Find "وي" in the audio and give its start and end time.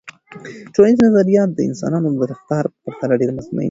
3.57-3.59